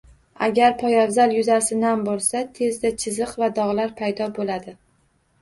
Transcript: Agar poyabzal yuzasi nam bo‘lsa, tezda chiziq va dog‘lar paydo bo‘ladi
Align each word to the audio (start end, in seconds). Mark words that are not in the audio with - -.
Agar 0.45 0.71
poyabzal 0.77 1.35
yuzasi 1.35 1.77
nam 1.81 2.01
bo‘lsa, 2.07 2.41
tezda 2.57 2.93
chiziq 3.05 3.37
va 3.43 3.51
dog‘lar 3.61 3.95
paydo 4.03 4.31
bo‘ladi 4.41 4.77